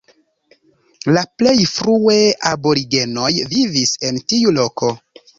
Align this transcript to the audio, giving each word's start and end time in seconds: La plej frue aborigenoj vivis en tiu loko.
La 1.17 1.21
plej 1.41 1.57
frue 1.71 2.15
aborigenoj 2.51 3.29
vivis 3.57 3.93
en 4.09 4.17
tiu 4.33 4.55
loko. 4.57 4.91